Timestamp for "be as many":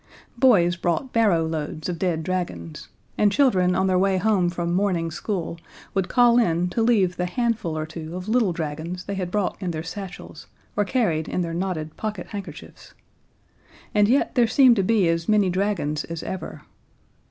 14.83-15.51